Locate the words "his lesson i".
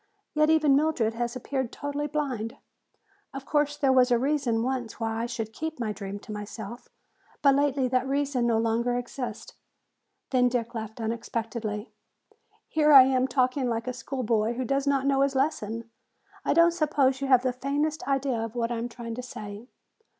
15.21-16.53